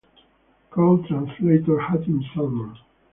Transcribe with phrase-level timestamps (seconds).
[0.71, 2.73] Co-translator Hatim Salman.